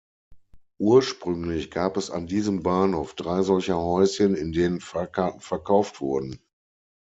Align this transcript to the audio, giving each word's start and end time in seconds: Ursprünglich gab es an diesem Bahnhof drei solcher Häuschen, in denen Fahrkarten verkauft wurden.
Ursprünglich 0.79 1.69
gab 1.69 1.95
es 1.95 2.09
an 2.09 2.25
diesem 2.25 2.63
Bahnhof 2.63 3.13
drei 3.13 3.43
solcher 3.43 3.77
Häuschen, 3.79 4.33
in 4.33 4.51
denen 4.51 4.81
Fahrkarten 4.81 5.41
verkauft 5.41 6.01
wurden. 6.01 6.39